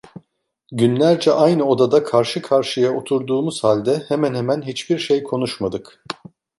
Günlerce 0.71 1.31
aynı 1.33 1.63
odada 1.65 2.03
karşı 2.03 2.41
karşıya 2.41 2.95
oturduğumuz 2.95 3.63
halde 3.63 4.03
hemen 4.07 4.33
hemen 4.35 4.61
hiçbir 4.61 4.97
şey 4.97 5.23
konuşmadık. 5.23 6.03